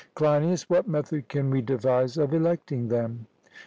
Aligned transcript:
CLEINIAS: 0.15 0.67
What 0.67 0.87
method 0.87 1.27
can 1.27 1.51
we 1.51 1.61
devise 1.61 2.17
of 2.17 2.33
electing 2.33 2.87
them? 2.87 3.27